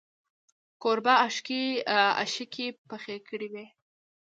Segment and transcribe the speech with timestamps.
[0.81, 1.13] کوربه
[2.39, 3.65] اشکې پخې کړې وې.